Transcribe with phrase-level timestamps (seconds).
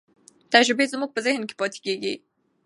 [0.53, 2.13] تجربې زموږ په ذهن کې پاتې کېږي.